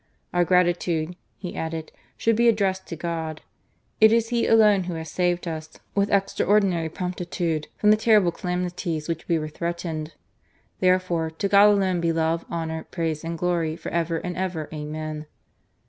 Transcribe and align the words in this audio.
"Our 0.33 0.45
gratitude," 0.45 1.15
he 1.37 1.55
added" 1.55 1.91
should 2.17 2.35
be 2.35 2.47
addressed 2.47 2.87
to 2.87 2.95
God. 2.95 3.41
It 3.99 4.11
is 4.11 4.29
He 4.29 4.47
alone 4.47 4.85
Who 4.85 4.95
has 4.95 5.11
saved 5.11 5.47
us, 5.47 5.77
with 5.93 6.09
extraordinary 6.11 6.89
promptitude, 6.89 7.67
from 7.77 7.91
the 7.91 7.97
terrible 7.97 8.31
calamities 8.31 9.07
with 9.07 9.19
which 9.19 9.27
we 9.27 9.37
were 9.37 9.47
threat 9.47 9.77
ened. 9.85 10.13
Therefore, 10.79 11.29
to 11.29 11.47
God 11.47 11.69
alone 11.69 12.01
be 12.01 12.11
love, 12.11 12.45
honour, 12.49 12.87
praise 12.89 13.23
and 13.23 13.37
glory, 13.37 13.75
for 13.75 13.89
ever 13.89 14.17
and 14.17 14.35
ever. 14.35 14.67
Amen." 14.73 15.27